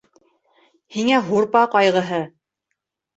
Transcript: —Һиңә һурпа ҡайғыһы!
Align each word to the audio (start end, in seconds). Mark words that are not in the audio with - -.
—Һиңә 0.95 1.19
һурпа 1.27 1.61
ҡайғыһы! 1.75 2.23